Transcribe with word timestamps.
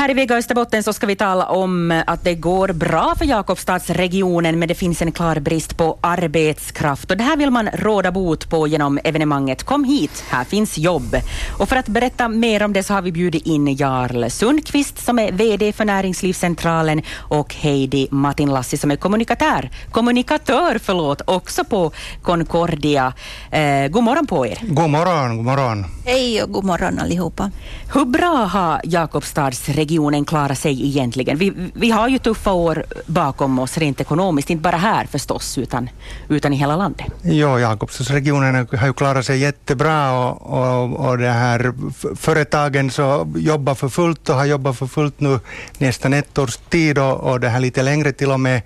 Här 0.00 0.10
i 0.10 0.14
Vega 0.14 0.36
Österbotten 0.36 0.82
så 0.82 0.92
ska 0.92 1.06
vi 1.06 1.16
tala 1.16 1.46
om 1.46 2.02
att 2.06 2.24
det 2.24 2.34
går 2.34 2.68
bra 2.68 3.14
för 3.18 3.24
Jakobstadsregionen 3.24 4.58
men 4.58 4.68
det 4.68 4.74
finns 4.74 5.02
en 5.02 5.12
klar 5.12 5.40
brist 5.40 5.76
på 5.76 5.98
arbetskraft 6.00 7.10
och 7.10 7.16
det 7.16 7.24
här 7.24 7.36
vill 7.36 7.50
man 7.50 7.68
råda 7.74 8.12
bot 8.12 8.50
på 8.50 8.66
genom 8.66 8.98
evenemanget 9.04 9.62
Kom 9.62 9.84
hit, 9.84 10.24
här 10.28 10.44
finns 10.44 10.78
jobb. 10.78 11.16
Och 11.58 11.68
för 11.68 11.76
att 11.76 11.86
berätta 11.86 12.28
mer 12.28 12.62
om 12.62 12.72
det 12.72 12.82
så 12.82 12.94
har 12.94 13.02
vi 13.02 13.12
bjudit 13.12 13.46
in 13.46 13.76
Jarl 13.76 14.30
Sundqvist 14.30 15.04
som 15.04 15.18
är 15.18 15.32
VD 15.32 15.72
för 15.72 15.84
Näringslivscentralen 15.84 17.02
och 17.16 17.54
Heidi 17.54 18.08
Martin 18.10 18.52
Lassi 18.52 18.76
som 18.76 18.90
är 18.90 18.96
kommunikatör, 18.96 19.70
kommunikatör 19.90 20.78
förlåt, 20.82 21.22
också 21.24 21.64
på 21.64 21.92
Concordia. 22.22 23.12
Eh, 23.50 23.88
god 23.88 24.04
morgon 24.04 24.26
på 24.26 24.46
er. 24.46 24.58
God 24.62 24.90
morgon, 24.90 25.36
god 25.36 25.46
morgon. 25.46 25.84
Hej 26.04 26.42
och 26.42 26.52
god 26.52 26.64
morgon 26.64 26.98
allihopa. 26.98 27.50
Hur 27.94 28.04
bra 28.04 28.44
har 28.44 28.80
Jakobstadsregionen 28.84 29.89
regionen 29.90 30.24
klarat 30.24 30.58
sig 30.58 30.86
egentligen? 30.86 31.38
Vi, 31.38 31.52
vi 31.74 31.90
har 31.90 32.08
ju 32.08 32.18
tuffa 32.18 32.52
år 32.52 32.84
bakom 33.06 33.58
oss 33.58 33.78
rent 33.78 34.00
ekonomiskt, 34.00 34.50
inte 34.50 34.62
bara 34.62 34.76
här 34.76 35.06
förstås, 35.06 35.58
utan, 35.58 35.90
utan 36.28 36.52
i 36.52 36.56
hela 36.56 36.76
landet. 36.76 37.06
Ja, 37.22 37.60
Jakobstadsregionen 37.60 38.68
har 38.78 38.86
ju 38.86 38.92
klarat 38.92 39.26
sig 39.26 39.38
jättebra 39.38 40.12
och, 40.12 40.42
och, 40.42 41.08
och 41.08 41.18
det 41.18 41.30
här 41.30 41.72
företagen 42.16 42.90
så 42.90 43.26
jobbar 43.36 43.74
för 43.74 43.88
fullt 43.88 44.28
och 44.28 44.36
har 44.36 44.44
jobbat 44.44 44.78
för 44.78 44.86
fullt 44.86 45.20
nu 45.20 45.40
nästan 45.78 46.14
ett 46.14 46.38
års 46.38 46.56
tid 46.56 46.98
och, 46.98 47.20
och 47.20 47.40
det 47.40 47.48
här 47.48 47.60
lite 47.60 47.82
längre 47.82 48.12
till 48.12 48.30
och 48.30 48.40
med. 48.40 48.62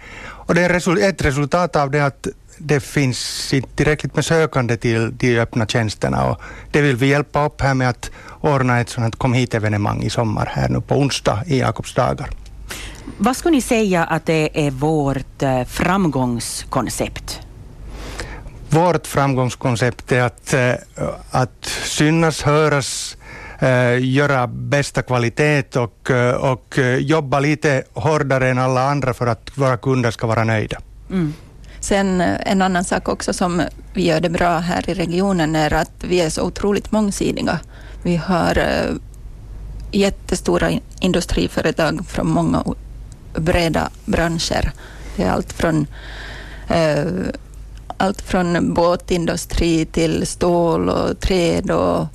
Och 0.46 0.54
det 0.54 0.62
är 0.62 1.08
ett 1.08 1.22
resultat 1.22 1.76
av 1.76 1.90
det 1.90 2.00
att 2.00 2.28
det 2.58 2.80
finns 2.80 3.54
inte 3.54 3.68
tillräckligt 3.76 4.14
med 4.14 4.24
sökande 4.24 4.76
till 4.76 5.16
de 5.16 5.38
öppna 5.38 5.66
tjänsterna 5.66 6.24
och 6.24 6.40
det 6.70 6.82
vill 6.82 6.96
vi 6.96 7.06
hjälpa 7.06 7.46
upp 7.46 7.60
här 7.60 7.74
med 7.74 7.88
att 7.88 8.10
ordna 8.40 8.80
ett 8.80 8.88
sådant 8.88 9.16
kom 9.16 9.32
hit-evenemang 9.32 10.02
i 10.02 10.10
sommar 10.10 10.52
här 10.54 10.68
nu 10.68 10.80
på 10.80 10.94
onsdag 10.94 11.42
i 11.46 11.58
Jakobsdagar. 11.58 12.30
Vad 13.18 13.36
skulle 13.36 13.54
ni 13.54 13.60
säga 13.60 14.04
att 14.04 14.26
det 14.26 14.66
är 14.66 14.70
vårt 14.70 15.42
eh, 15.42 15.64
framgångskoncept? 15.64 17.40
Vårt 18.68 19.06
framgångskoncept 19.06 20.12
är 20.12 20.22
att, 20.22 20.54
eh, 20.54 20.72
att 21.30 21.64
synas, 21.84 22.42
höras, 22.42 23.16
eh, 23.58 24.04
göra 24.04 24.46
bästa 24.46 25.02
kvalitet 25.02 25.76
och, 25.76 26.10
och 26.40 26.78
jobba 26.98 27.40
lite 27.40 27.82
hårdare 27.92 28.48
än 28.48 28.58
alla 28.58 28.90
andra 28.90 29.14
för 29.14 29.26
att 29.26 29.58
våra 29.58 29.76
kunder 29.76 30.10
ska 30.10 30.26
vara 30.26 30.44
nöjda. 30.44 30.78
Mm. 31.10 31.32
Sen 31.84 32.20
eh, 32.20 32.36
en 32.52 32.62
annan 32.62 32.84
sak 32.84 33.08
också 33.08 33.32
som 33.32 33.62
vi 33.94 34.06
gör 34.06 34.20
det 34.20 34.30
bra 34.30 34.58
här 34.58 34.90
i 34.90 34.94
regionen 34.94 35.56
är 35.56 35.72
att 35.72 35.90
vi 36.00 36.20
är 36.20 36.30
så 36.30 36.42
otroligt 36.42 36.92
mångsidiga. 36.92 37.60
Vi 38.02 38.16
har 38.16 38.58
eh, 38.58 38.94
jättestora 39.92 40.70
industriföretag 41.00 42.06
från 42.06 42.28
många 42.30 42.64
breda 43.34 43.90
branscher. 44.04 44.72
Det 45.16 45.22
är 45.22 45.30
allt 45.30 45.52
från, 45.52 45.86
eh, 46.68 47.06
allt 47.96 48.22
från 48.22 48.74
båtindustri 48.74 49.86
till 49.86 50.26
stål 50.26 50.88
och 50.88 51.20
träd 51.20 51.70
och, 51.70 52.06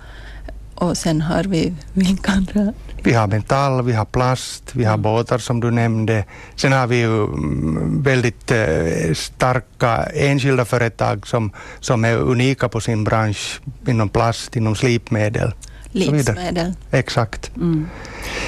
och 0.76 0.98
sen 0.98 1.22
har 1.22 1.44
vi 1.44 1.74
vilka 1.94 2.32
andra? 2.32 2.74
Vi 3.04 3.14
har 3.14 3.28
metall, 3.28 3.82
vi 3.86 3.94
har 3.94 4.06
plast, 4.06 4.76
vi 4.76 4.86
har 4.86 4.94
mm. 4.94 5.02
båtar 5.02 5.38
som 5.38 5.60
du 5.60 5.72
nämnde. 5.72 6.26
Sen 6.56 6.72
har 6.72 6.88
vi 6.88 6.98
ju 6.98 7.24
mm, 7.24 8.04
väldigt 8.04 8.52
eh, 8.52 9.14
starka 9.14 10.04
enskilda 10.14 10.66
företag 10.66 11.28
som, 11.28 11.52
som 11.80 12.06
är 12.06 12.18
unika 12.18 12.70
på 12.70 12.82
sin 12.82 13.04
bransch 13.04 13.62
inom 13.88 14.10
plast, 14.10 14.56
inom 14.56 14.76
slipmedel. 14.76 15.54
Livsmedel. 15.92 16.74
Exakt. 16.92 17.56
Mm. 17.56 17.88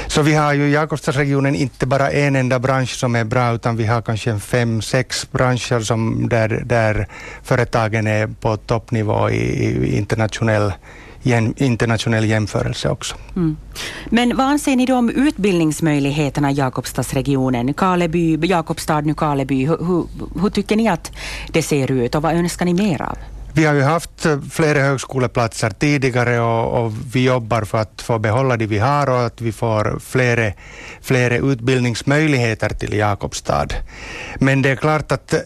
Så 0.08 0.22
vi 0.22 0.34
har 0.34 0.54
ju 0.54 0.68
i 0.68 0.74
Jakobstadsregionen 0.74 1.56
inte 1.56 1.86
bara 1.86 2.12
en 2.12 2.36
enda 2.36 2.60
bransch 2.60 2.90
som 2.90 3.16
är 3.16 3.24
bra, 3.24 3.54
utan 3.54 3.78
vi 3.78 3.86
har 3.86 4.02
kanske 4.02 4.40
fem, 4.40 4.82
sex 4.82 5.32
branscher 5.32 5.80
som 5.80 6.30
där, 6.30 6.62
där 6.66 7.08
företagen 7.44 8.08
är 8.08 8.28
på 8.28 8.58
toppnivå 8.58 9.30
i, 9.30 9.36
i 9.36 9.98
internationell 9.98 10.74
internationell 11.58 12.26
jämförelse 12.26 12.90
också. 12.90 13.16
Mm. 13.36 13.58
Men 14.10 14.38
vad 14.38 14.46
anser 14.46 14.76
ni 14.76 14.86
då 14.86 14.96
om 14.96 15.10
utbildningsmöjligheterna 15.10 16.52
i 16.52 16.54
Jakobstadsregionen? 16.54 17.74
Kaleby, 17.74 18.38
Jakobstad-Kaleby, 18.38 19.68
hur, 19.68 19.78
hur, 19.86 20.06
hur 20.42 20.50
tycker 20.50 20.76
ni 20.76 20.88
att 20.88 21.12
det 21.48 21.62
ser 21.62 21.92
ut 21.92 22.16
och 22.16 22.22
vad 22.22 22.34
önskar 22.34 22.66
ni 22.66 22.74
mer 22.74 23.02
av? 23.02 23.18
Vi 23.54 23.66
har 23.66 23.74
ju 23.74 23.82
haft 23.82 24.26
eh, 24.26 24.40
flera 24.52 24.80
högskoleplatser 24.80 25.70
tidigare 25.70 26.40
och, 26.40 26.86
och, 26.86 26.94
vi 27.14 27.26
jobbar 27.26 27.62
för 27.62 27.78
att 27.78 28.02
få 28.02 28.20
behålla 28.20 28.58
det 28.58 28.66
vi 28.66 28.80
har 28.80 29.10
och 29.10 29.26
att 29.26 29.42
vi 29.42 29.52
får 29.52 30.00
flera, 30.00 30.54
flera 31.02 31.38
utbildningsmöjligheter 31.38 32.70
till 32.70 32.94
Jakobstad. 32.94 33.68
Men 34.40 34.62
det 34.62 34.70
är 34.70 34.76
klart 34.76 35.12
att 35.12 35.34
eh, 35.34 35.40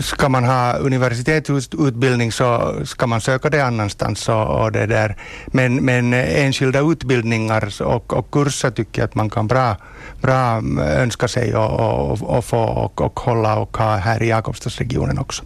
ska 0.00 0.28
man 0.28 0.44
ha 0.44 0.72
universitetsutbildning 0.72 2.32
så 2.32 2.74
ska 2.84 3.06
man 3.06 3.20
söka 3.20 3.50
det 3.50 3.60
annanstans. 3.60 4.28
Och, 4.28 4.62
och 4.62 4.72
det 4.72 4.86
där. 4.86 5.16
Men, 5.46 5.84
men 5.84 6.14
enskilda 6.14 6.80
utbildningar 6.80 7.82
och, 7.82 8.12
och 8.12 8.30
kurser 8.30 8.70
tycker 8.70 9.02
jag 9.02 9.06
att 9.06 9.14
man 9.14 9.30
kan 9.30 9.46
bra, 9.46 9.76
bra 10.20 10.56
mm, 10.56 10.78
önska 10.78 11.28
sig 11.28 11.56
och, 11.56 11.70
och, 11.80 12.36
och 12.36 12.44
få 12.44 12.62
och, 12.62 13.00
och 13.00 13.20
hålla 13.20 13.58
och 13.58 13.76
ha 13.76 13.96
här 13.96 14.22
i 14.22 14.28
Jakobstadsregionen 14.28 15.18
också. 15.18 15.44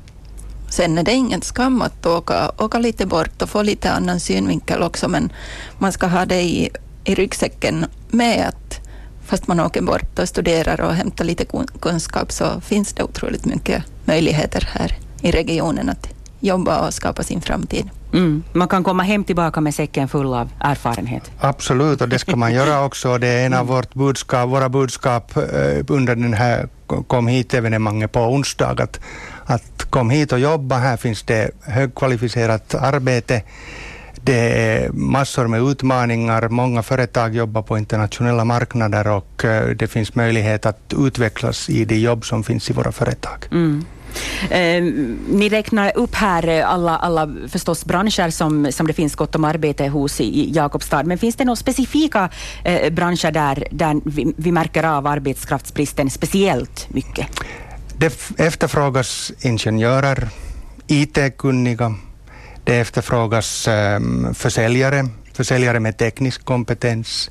Sen 0.78 0.98
är 0.98 1.02
det 1.02 1.12
ingen 1.12 1.42
skam 1.42 1.82
att 1.82 2.06
åka, 2.06 2.52
åka 2.58 2.78
lite 2.78 3.06
bort 3.06 3.42
och 3.42 3.48
få 3.48 3.62
lite 3.62 3.90
annan 3.90 4.20
synvinkel 4.20 4.82
också, 4.82 5.08
men 5.08 5.32
man 5.78 5.92
ska 5.92 6.06
ha 6.06 6.24
det 6.24 6.42
i, 6.42 6.70
i 7.04 7.14
ryggsäcken 7.14 7.86
med 8.10 8.48
att 8.48 8.80
fast 9.26 9.46
man 9.46 9.60
åker 9.60 9.82
bort 9.82 10.18
och 10.18 10.28
studerar 10.28 10.80
och 10.80 10.94
hämtar 10.94 11.24
lite 11.24 11.44
kunskap 11.80 12.32
så 12.32 12.60
finns 12.60 12.92
det 12.92 13.02
otroligt 13.02 13.44
mycket 13.44 13.84
möjligheter 14.04 14.68
här 14.72 14.98
i 15.22 15.30
regionen 15.30 15.88
att 15.88 16.08
jobba 16.40 16.86
och 16.86 16.94
skapa 16.94 17.22
sin 17.22 17.40
framtid. 17.40 17.90
Mm. 18.12 18.42
Man 18.52 18.68
kan 18.68 18.84
komma 18.84 19.02
hem 19.02 19.24
tillbaka 19.24 19.60
med 19.60 19.74
säcken 19.74 20.08
full 20.08 20.34
av 20.34 20.50
erfarenhet. 20.60 21.30
Absolut, 21.40 22.00
och 22.00 22.08
det 22.08 22.18
ska 22.18 22.36
man 22.36 22.54
göra 22.54 22.84
också. 22.88 23.18
Det 23.18 23.28
är 23.28 23.46
en 23.46 23.52
av 23.52 23.60
mm. 23.60 23.74
vårt 23.74 23.94
budskap, 23.94 24.48
våra 24.48 24.68
budskap 24.68 25.36
eh, 25.36 25.84
under 25.88 26.16
den 26.16 26.34
här 26.34 26.68
Kom 27.06 27.26
hit-evenemanget 27.26 28.12
på 28.12 28.20
onsdag. 28.20 28.82
Att, 28.82 29.00
att 29.44 29.84
kom 29.90 30.10
hit 30.10 30.32
och 30.32 30.38
jobba, 30.38 30.76
här 30.76 30.96
finns 30.96 31.22
det 31.22 31.50
högkvalificerat 31.62 32.74
arbete. 32.74 33.42
Det 34.22 34.62
är 34.62 34.90
massor 34.92 35.46
med 35.46 35.62
utmaningar, 35.62 36.48
många 36.48 36.82
företag 36.82 37.34
jobbar 37.34 37.62
på 37.62 37.78
internationella 37.78 38.44
marknader 38.44 39.08
och 39.08 39.44
eh, 39.44 39.68
det 39.68 39.86
finns 39.86 40.14
möjlighet 40.14 40.66
att 40.66 40.94
utvecklas 40.98 41.70
i 41.70 41.84
de 41.84 41.96
jobb 41.96 42.24
som 42.24 42.44
finns 42.44 42.70
i 42.70 42.72
våra 42.72 42.92
företag. 42.92 43.46
Mm. 43.50 43.84
Eh, 44.50 44.82
ni 45.28 45.48
räknar 45.48 45.92
upp 45.96 46.14
här 46.14 46.48
eh, 46.48 46.70
alla, 46.70 46.96
alla 46.96 47.28
förstås 47.48 47.84
branscher 47.84 48.30
som, 48.30 48.72
som 48.72 48.86
det 48.86 48.92
finns 48.92 49.14
gott 49.14 49.34
om 49.34 49.44
arbete 49.44 49.86
hos 49.88 50.20
i 50.20 50.50
Jakobstad, 50.54 51.02
men 51.02 51.18
finns 51.18 51.36
det 51.36 51.44
några 51.44 51.56
specifika 51.56 52.28
eh, 52.64 52.92
branscher 52.92 53.30
där, 53.30 53.64
där 53.70 54.00
vi, 54.04 54.34
vi 54.36 54.52
märker 54.52 54.84
av 54.84 55.06
arbetskraftsbristen 55.06 56.10
speciellt 56.10 56.86
mycket? 56.90 57.26
Det 57.98 58.30
efterfrågas 58.36 59.32
ingenjörer, 59.40 60.28
IT-kunniga, 60.86 61.94
det 62.64 62.76
efterfrågas 62.76 63.68
eh, 63.68 64.00
försäljare, 64.34 65.08
försäljare 65.32 65.80
med 65.80 65.96
teknisk 65.96 66.44
kompetens 66.44 67.30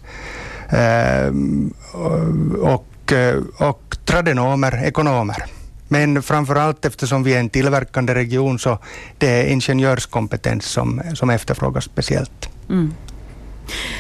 ehm, 0.70 1.74
eh, 1.94 2.60
och, 2.60 3.14
och 3.58 3.98
tradenomer, 4.06 4.84
ekonomer. 4.86 5.57
Men 5.88 6.24
framför 6.24 6.56
allt 6.56 6.86
eftersom 6.86 7.24
vi 7.24 7.34
är 7.34 7.40
en 7.40 7.50
tillverkande 7.50 8.16
region 8.16 8.60
så 8.60 8.78
det 9.18 9.28
är 9.28 9.46
ingenjörskompetens 9.48 10.66
som, 10.66 11.02
som 11.14 11.30
efterfrågas 11.30 11.84
speciellt. 11.84 12.50
Mm. 12.70 12.94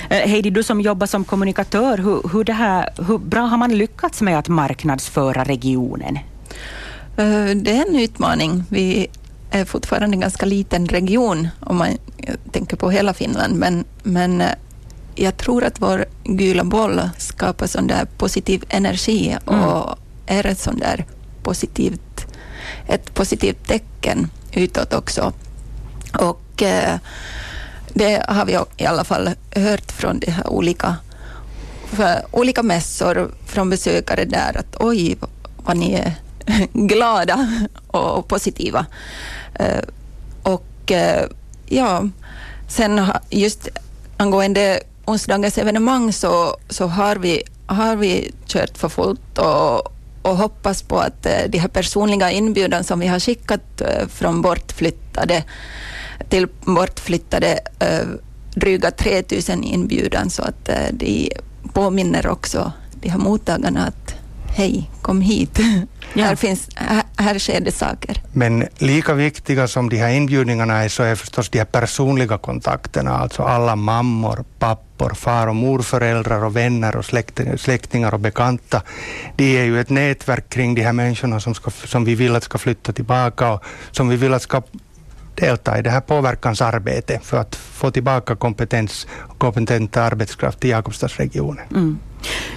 Eh, 0.10 0.30
Heidi, 0.30 0.50
du 0.50 0.64
som 0.64 0.82
jobbar 0.82 1.08
som 1.08 1.26
kommunikatör, 1.26 1.98
hur, 1.98 2.30
hur, 2.32 2.44
det 2.44 2.54
här, 2.54 2.90
hur 3.08 3.18
bra 3.18 3.42
har 3.42 3.58
man 3.58 3.78
lyckats 3.78 4.22
med 4.22 4.40
att 4.40 4.48
marknadsföra 4.48 5.44
regionen? 5.44 6.20
Eh, 7.18 7.56
det 7.56 7.78
är 7.78 7.90
en 7.90 7.96
utmaning. 7.96 8.64
Vi 8.70 9.08
är 9.52 9.66
fortfarande 9.66 10.16
en 10.16 10.20
ganska 10.20 10.46
liten 10.46 10.88
region 10.88 11.48
om 11.60 11.78
man 11.78 11.98
tänker 12.52 12.78
på 12.78 12.90
hela 12.90 13.14
Finland, 13.14 13.56
men, 13.56 13.86
men 14.04 14.42
eh, 14.42 14.52
jag 15.16 15.38
tror 15.38 15.64
att 15.64 15.82
vår 15.82 16.06
gula 16.24 16.64
boll 16.64 17.02
skapar 17.18 17.68
sån 17.68 17.88
där 17.88 18.06
positiv 18.18 18.64
energi 18.70 19.38
och 19.46 19.54
mm. 19.54 19.98
är 20.26 20.46
ett 20.46 20.60
sån 20.60 20.80
där 20.80 21.06
positivt, 21.48 22.28
ett 22.88 23.14
positivt 23.14 23.68
tecken 23.68 24.30
utåt 24.54 24.94
också. 24.94 25.34
Och 26.20 26.64
eh, 26.64 27.00
det 27.94 28.26
har 28.28 28.46
vi 28.46 28.60
i 28.78 28.86
alla 28.86 29.04
fall 29.04 29.30
hört 29.56 29.92
från 29.92 30.20
de 30.20 30.32
här 30.32 30.48
olika, 30.48 30.96
olika 32.32 32.64
mässor 32.64 33.32
från 33.46 33.70
besökare 33.70 34.26
där 34.26 34.58
att 34.58 34.76
oj 34.80 35.18
vad 35.58 35.78
ni 35.78 35.94
är 35.94 36.14
glada 36.74 37.68
och 37.88 38.28
positiva. 38.28 38.86
Eh, 39.54 39.84
och 40.44 40.92
eh, 40.92 41.26
ja, 41.66 42.10
sen 42.68 43.02
just 43.30 43.68
angående 44.18 44.80
onsdagens 45.06 45.58
evenemang 45.58 46.14
så, 46.14 46.58
så 46.70 46.88
har, 46.88 47.16
vi, 47.16 47.44
har 47.68 47.96
vi 47.96 48.32
kört 48.46 48.78
för 48.78 48.90
fullt 48.90 49.38
och, 49.38 49.97
och 50.28 50.38
hoppas 50.38 50.82
på 50.82 51.00
att 51.00 51.26
eh, 51.26 51.44
de 51.50 51.58
här 51.58 51.68
personliga 51.68 52.32
inbjudan 52.32 52.84
som 52.84 53.00
vi 53.00 53.08
har 53.08 53.20
skickat 53.20 53.82
eh, 53.82 54.08
från 54.08 54.42
bortflyttade 54.42 55.44
till 56.30 56.48
bortflyttade 56.62 57.60
eh, 57.80 58.08
dryga 58.56 58.92
3000 58.92 59.64
inbjudan. 59.64 60.30
Så 60.30 60.44
att 60.44 60.70
de 60.92 61.32
påminner 61.74 62.28
också 62.28 62.72
de 63.02 63.10
här 63.10 63.20
mottagarna 63.20 63.88
att 63.88 64.17
hej, 64.58 64.90
kom 65.02 65.22
hit. 65.22 65.60
Ja. 66.14 66.26
Här, 66.26 66.36
finns, 66.36 66.70
här, 66.76 67.04
här 67.18 67.40
sker 67.40 67.60
det 67.60 67.72
saker. 67.72 68.22
Men 68.34 68.68
lika 68.78 69.14
viktiga 69.14 69.68
som 69.68 69.90
de 69.90 69.98
här 69.98 70.10
inbjudningarna 70.10 70.84
är 70.84 70.90
så 70.90 71.04
är 71.04 71.16
förstås 71.16 71.50
de 71.50 71.58
här 71.58 71.66
personliga 71.66 72.38
kontakterna, 72.38 73.12
alltså 73.12 73.44
alla 73.44 73.76
mammor, 73.76 74.46
pappor, 74.60 75.14
far 75.14 75.48
och 75.48 75.56
morföräldrar 75.56 76.44
och 76.44 76.56
vänner 76.56 76.96
och 76.96 77.06
släktingar 77.60 78.14
och 78.14 78.20
bekanta. 78.20 78.82
De 79.36 79.58
är 79.58 79.64
ju 79.64 79.80
ett 79.80 79.90
nätverk 79.90 80.50
kring 80.50 80.76
de 80.76 80.82
här 80.82 80.94
människorna 80.94 81.40
som, 81.40 81.54
ska, 81.54 81.72
som 81.72 82.06
vi 82.06 82.16
vill 82.16 82.36
att 82.36 82.44
ska 82.44 82.58
flytta 82.58 82.94
tillbaka 82.94 83.52
och 83.52 83.64
som 83.92 84.10
vi 84.10 84.16
vill 84.16 84.34
att 84.34 84.42
ska 84.42 84.62
delta 85.38 85.80
i 85.80 85.82
det 85.82 85.90
här 85.90 86.02
påverkansarbetet 86.02 87.26
för 87.26 87.38
att 87.38 87.56
få 87.56 87.92
tillbaka 87.92 88.36
kompetens 88.36 89.08
och 89.18 89.40
kompetent 89.40 89.98
arbetskraft 89.98 90.66
i 90.66 90.70
Jakobstadsregionen. 90.70 91.66
Mm. 91.72 92.00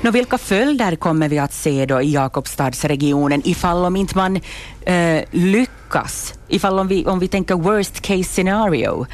Nå, 0.01 0.11
vilka 0.11 0.39
följder 0.39 0.97
kommer 0.97 1.29
vi 1.29 1.39
att 1.39 1.53
se 1.53 1.87
då 1.87 2.03
i 2.03 2.13
Jakobstadsregionen 2.13 3.43
ifall 3.45 3.85
om 3.85 3.97
inte 3.97 4.17
man 4.17 4.41
eh, 4.81 5.23
lyckas? 5.31 6.35
Ifall 6.49 6.79
om 6.79 6.89
vi, 6.89 7.07
om 7.07 7.19
vi 7.19 7.29
tänker 7.29 7.55
worst 7.55 8.01
case 8.01 8.25
scenario, 8.25 9.07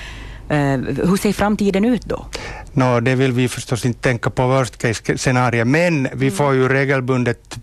eh, 0.48 0.78
hur 1.06 1.16
ser 1.16 1.32
framtiden 1.32 1.84
ut 1.84 2.04
då? 2.04 2.26
No, 2.76 3.00
det 3.00 3.14
vill 3.14 3.32
vi 3.32 3.48
förstås 3.48 3.86
inte 3.86 4.00
tänka 4.00 4.30
på 4.30 4.46
worst 4.46 4.76
case 4.78 5.18
scenario, 5.18 5.64
men 5.64 6.08
vi 6.12 6.30
får 6.30 6.54
ju 6.54 6.68
regelbundet, 6.68 7.58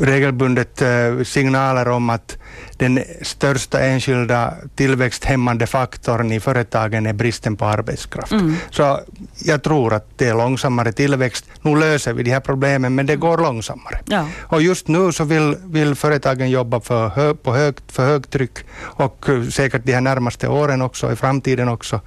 regelbundet 0.00 0.82
eh, 0.82 1.24
signaler 1.24 1.88
om 1.88 2.10
att 2.10 2.38
den 2.76 3.02
största 3.22 3.80
enskilda 3.80 4.54
tillväxthämmande 4.74 5.66
faktorn 5.66 6.32
i 6.32 6.40
företagen 6.40 7.06
är 7.06 7.12
bristen 7.12 7.56
på 7.56 7.64
arbetskraft. 7.64 8.32
Mm. 8.32 8.56
Så 8.70 9.00
jag 9.44 9.62
tror 9.62 9.94
att 9.94 10.06
det 10.16 10.28
är 10.28 10.34
långsammare 10.34 10.92
tillväxt. 10.92 11.44
Nu 11.62 11.76
löser 11.76 12.12
vi 12.12 12.22
de 12.22 12.30
här 12.30 12.40
problemen, 12.40 12.94
men 12.94 13.06
det 13.06 13.16
går 13.16 13.38
långsammare. 13.38 14.00
Ja. 14.06 14.26
Och 14.40 14.62
just 14.62 14.88
nu 14.88 15.12
så 15.12 15.24
vill, 15.24 15.56
vill 15.64 15.94
företagen 15.94 16.50
jobba 16.50 16.80
för, 16.80 17.08
hö, 17.08 17.34
på 17.34 17.54
högt, 17.54 17.92
för 17.92 18.06
högtryck 18.06 18.58
och 18.80 19.26
säkert 19.52 19.84
de 19.84 19.92
här 19.92 20.00
närmaste 20.00 20.48
åren 20.48 20.82
också, 20.82 21.12
i 21.12 21.16
framtiden 21.16 21.68
också. 21.68 22.00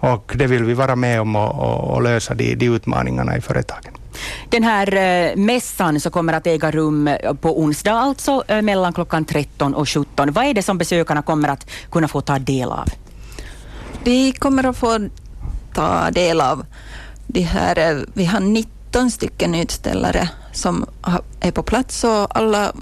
Och 0.00 0.09
det 0.34 0.46
vill 0.46 0.64
vi 0.64 0.74
vara 0.74 0.96
med 0.96 1.20
om 1.20 1.36
och, 1.36 1.54
och, 1.54 1.94
och 1.94 2.02
lösa 2.02 2.34
de, 2.34 2.54
de 2.54 2.66
utmaningarna 2.66 3.36
i 3.36 3.40
företagen. 3.40 3.92
Den 4.48 4.62
här 4.62 4.96
eh, 4.96 5.36
mässan 5.36 6.00
som 6.00 6.12
kommer 6.12 6.32
att 6.32 6.46
äga 6.46 6.70
rum 6.70 7.08
eh, 7.08 7.34
på 7.34 7.60
onsdag, 7.60 7.92
alltså 7.92 8.42
eh, 8.48 8.62
mellan 8.62 8.92
klockan 8.92 9.24
13 9.24 9.74
och 9.74 9.88
17. 9.88 10.32
Vad 10.32 10.44
är 10.44 10.54
det 10.54 10.62
som 10.62 10.78
besökarna 10.78 11.22
kommer 11.22 11.48
att 11.48 11.70
kunna 11.90 12.08
få 12.08 12.20
ta 12.20 12.38
del 12.38 12.72
av? 12.72 12.88
De 14.04 14.32
kommer 14.32 14.66
att 14.66 14.76
få 14.76 15.08
ta 15.74 16.10
del 16.10 16.40
av 16.40 16.66
de 17.26 17.40
här, 17.40 18.04
vi 18.14 18.24
har 18.24 18.40
19 18.40 19.10
stycken 19.10 19.54
utställare 19.54 20.28
som 20.52 20.86
är 21.40 21.50
på 21.50 21.62
plats 21.62 22.04
och 22.04 22.36
alla 22.38 22.72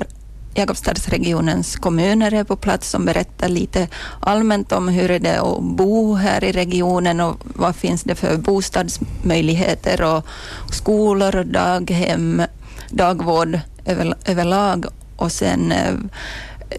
Jakobstadsregionens 0.59 1.77
kommuner 1.77 2.35
är 2.35 2.45
på 2.45 2.57
plats 2.57 2.91
som 2.91 3.05
berättar 3.05 3.49
lite 3.49 3.89
allmänt 4.21 4.73
om 4.73 4.89
hur 4.89 5.11
är 5.11 5.19
det 5.19 5.41
att 5.41 5.63
bo 5.63 6.15
här 6.15 6.45
i 6.45 6.53
regionen 6.53 7.21
och 7.21 7.37
vad 7.43 7.77
finns 7.77 8.03
det 8.03 8.15
för 8.15 8.37
bostadsmöjligheter 8.37 10.03
och 10.03 10.27
skolor, 10.75 11.37
och 11.37 11.47
daghem, 11.47 12.43
dagvård 12.91 13.61
över, 13.85 14.15
överlag 14.25 14.87
och 15.17 15.33
sen 15.33 15.73
eh, 15.73 15.95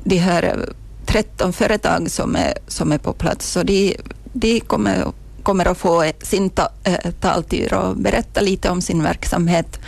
de 0.04 0.18
här 0.18 0.70
13 1.06 1.54
företag 1.54 2.12
som 2.12 2.36
är, 2.36 2.54
som 2.68 2.92
är 2.92 2.98
på 2.98 3.14
plats. 3.14 3.50
Så 3.50 3.64
de, 3.64 3.98
de 4.34 4.60
kommer, 4.60 5.06
kommer 5.44 5.66
att 5.66 5.78
få 5.78 6.12
sin 6.22 6.50
ta, 6.50 6.70
eh, 6.84 6.94
äh, 6.94 7.12
taltur 7.12 7.74
och 7.74 7.98
berätta 7.98 8.42
lite 8.42 8.70
om 8.70 8.82
sin 8.82 9.04
verksamhet. 9.04 9.80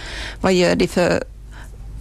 Vad 0.42 0.54
gör 0.54 0.76
de 0.76 0.88
för 0.88 1.24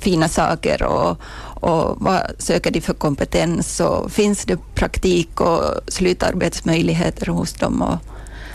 fina 0.00 0.28
saker 0.28 0.82
och, 0.82 1.20
och 1.60 1.96
vad 2.00 2.22
söker 2.38 2.70
de 2.70 2.80
för 2.80 2.94
kompetens 2.94 3.80
och 3.80 4.12
finns 4.12 4.44
det 4.44 4.58
praktik 4.74 5.40
och 5.40 5.62
slutarbetsmöjligheter 5.88 7.26
hos 7.26 7.52
dem. 7.52 7.82
Och, 7.82 7.98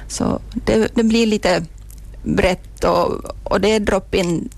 så 0.07 0.39
det, 0.53 0.95
det 0.95 1.03
blir 1.03 1.27
lite 1.27 1.65
brett 2.23 2.83
och, 2.83 3.07
och 3.43 3.61
det 3.61 3.71
är 3.71 3.79
drop-in 3.79 4.49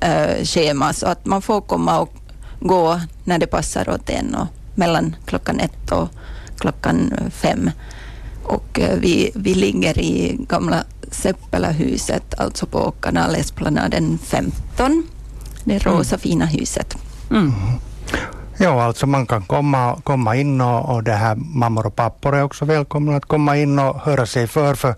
äh, 0.00 0.44
schema 0.44 0.92
så 0.92 1.06
att 1.06 1.26
man 1.26 1.42
får 1.42 1.60
komma 1.60 2.00
och 2.00 2.14
gå 2.60 3.00
när 3.24 3.38
det 3.38 3.46
passar 3.46 3.88
åt 3.90 4.10
en 4.10 4.34
och 4.34 4.46
mellan 4.74 5.16
klockan 5.26 5.60
ett 5.60 5.92
och 5.92 6.08
klockan 6.58 7.12
fem. 7.30 7.70
Och 8.44 8.80
eh, 8.80 8.98
vi, 8.98 9.30
vi 9.34 9.54
ligger 9.54 9.98
i 9.98 10.36
gamla 10.48 10.84
Seppelahuset, 11.10 12.34
alltså 12.38 12.66
på 12.66 12.90
Kanalesplanaden 12.90 14.18
15. 14.18 15.06
Det 15.64 15.78
rosa 15.78 16.14
mm. 16.14 16.20
fina 16.20 16.46
huset. 16.46 16.96
Mm. 17.30 17.52
Ja, 18.58 18.82
alltså 18.82 19.06
man 19.06 19.26
kan 19.26 19.42
komma, 19.42 20.00
komma 20.04 20.36
in 20.36 20.60
och, 20.60 20.94
och 20.94 21.02
det 21.02 21.12
här 21.12 21.34
mammor 21.34 21.86
och 21.86 21.96
pappor 21.96 22.34
är 22.34 22.42
också 22.42 22.64
välkomna 22.64 23.16
att 23.16 23.26
komma 23.26 23.56
in 23.56 23.78
och 23.78 24.00
höra 24.00 24.26
sig 24.26 24.46
för. 24.46 24.74
för 24.74 24.94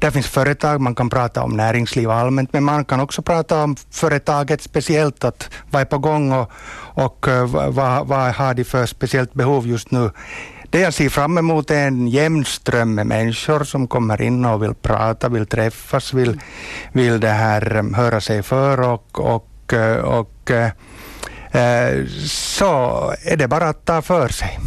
där 0.00 0.10
finns 0.10 0.26
företag, 0.26 0.80
man 0.80 0.94
kan 0.94 1.10
prata 1.10 1.42
om 1.42 1.56
näringsliv 1.56 2.10
allmänt, 2.10 2.52
men 2.52 2.64
man 2.64 2.84
kan 2.84 3.00
också 3.00 3.22
prata 3.22 3.62
om 3.62 3.76
företaget 3.90 4.62
speciellt, 4.62 5.24
att 5.24 5.50
vad 5.70 5.82
är 5.82 5.86
på 5.86 5.98
gång 5.98 6.32
och, 6.32 7.28
eh, 7.28 7.42
och 7.42 7.74
vad, 7.74 8.06
vad 8.06 8.34
har 8.34 8.54
de 8.54 8.64
för 8.64 8.86
speciellt 8.86 9.34
behov 9.34 9.66
just 9.66 9.90
nu. 9.90 10.10
Det 10.70 10.80
jag 10.80 10.94
ser 10.94 11.08
fram 11.08 11.38
emot 11.38 11.70
är 11.70 11.86
en 11.86 12.08
jämn 12.08 12.44
ström 12.44 12.94
med 12.94 13.06
människor 13.06 13.64
som 13.64 13.88
kommer 13.88 14.22
in 14.22 14.44
och 14.44 14.62
vill 14.62 14.74
prata, 14.74 15.28
vill 15.28 15.46
träffas, 15.46 16.14
vill, 16.14 16.40
vill 16.92 17.20
det 17.20 17.28
här 17.28 17.76
eh, 17.76 17.96
höra 17.96 18.20
sig 18.20 18.42
för 18.42 18.80
och, 18.80 19.20
och, 19.20 19.72
eh, 19.72 19.96
och, 19.96 20.18
och 20.18 20.50
så 22.26 23.14
är 23.22 23.36
det 23.36 23.48
bara 23.48 23.68
att 23.68 23.84
ta 23.84 24.02
för 24.02 24.28
sig. 24.28 24.58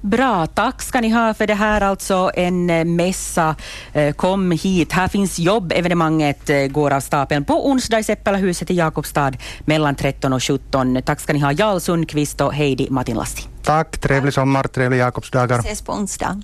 Bra, 0.00 0.46
tack 0.46 0.82
ska 0.82 1.00
ni 1.00 1.08
ha 1.08 1.34
för 1.34 1.46
det 1.46 1.54
här 1.54 1.80
alltså 1.80 2.30
en 2.34 2.70
eh, 2.70 2.84
mässa. 2.84 3.56
Eh, 3.92 4.14
kom 4.14 4.50
hit, 4.50 4.92
här 4.92 5.08
finns 5.08 5.38
jobb. 5.38 5.72
Evenemanget 5.72 6.50
går 6.70 6.90
av 6.90 7.00
stapeln 7.00 7.44
på 7.44 7.70
onsdag 7.70 7.98
i 7.98 8.04
Seppalahuset 8.04 8.70
i 8.70 8.74
Jakobstad 8.74 9.32
mellan 9.60 9.94
13 9.94 10.32
och 10.32 10.42
17. 10.42 11.02
Tack 11.04 11.20
ska 11.20 11.32
ni 11.32 11.38
ha 11.38 11.52
Jarl 11.52 11.78
Sundqvist 11.78 12.40
och 12.40 12.54
Heidi 12.54 12.86
Martinlasti. 12.90 13.42
Tack, 13.62 13.98
trevlig 13.98 14.34
sommar, 14.34 14.64
trevliga 14.64 15.04
Jakobsdagar. 15.04 15.58
Ses 15.58 15.82
på 15.82 15.92
onsdag. 15.92 16.42